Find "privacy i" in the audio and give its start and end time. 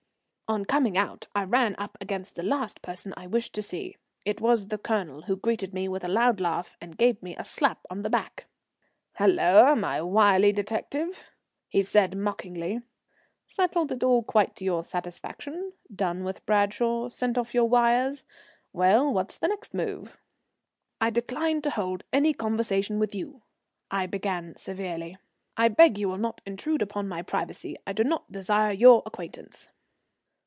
27.21-27.93